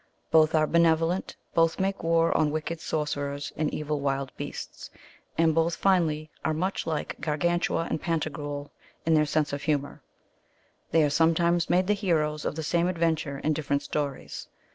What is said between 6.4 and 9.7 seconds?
are much like Gargantua and Pantagruel in their sense of